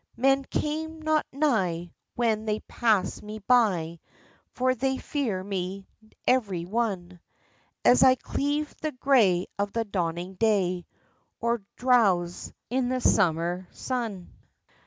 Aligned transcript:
Men 0.17 0.43
come 0.45 0.99
not 1.03 1.27
nigh 1.31 1.91
when 2.15 2.45
they 2.45 2.61
pass 2.61 3.21
me 3.21 3.37
by 3.37 3.99
For 4.49 4.73
they 4.73 4.97
fear 4.97 5.43
me, 5.43 5.85
everyone, 6.25 7.19
As 7.85 8.01
I 8.01 8.15
cleave 8.15 8.73
the 8.81 8.93
gray 8.93 9.45
of 9.59 9.73
the 9.73 9.85
dawning 9.85 10.33
day 10.33 10.87
Or 11.39 11.61
drowse 11.75 12.51
in 12.71 12.89
the 12.89 12.99
summer 12.99 13.67
sun. 13.69 14.33